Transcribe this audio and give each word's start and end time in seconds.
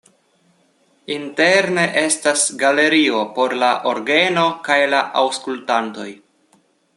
Interne 1.15 1.83
estas 2.05 2.45
galerio 2.63 3.21
por 3.37 3.55
la 3.65 3.69
orgeno 3.93 4.47
kaj 4.69 4.79
la 4.95 5.05
aŭskultantoj. 5.23 6.09